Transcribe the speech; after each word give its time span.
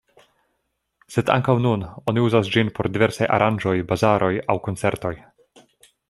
Sed 1.15 1.27
ankaŭ 1.33 1.55
nun 1.65 1.83
oni 2.13 2.23
uzas 2.29 2.49
ĝin 2.55 2.71
por 2.79 2.89
diversaj 2.95 3.27
aranĝoj, 3.37 3.75
bazaroj 3.91 4.31
aŭ 4.55 4.57
koncertoj. 4.69 5.13